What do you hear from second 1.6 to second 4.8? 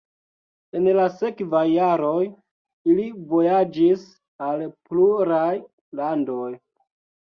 jaroj ili vojaĝis al